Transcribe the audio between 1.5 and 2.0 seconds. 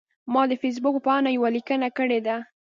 لیکنه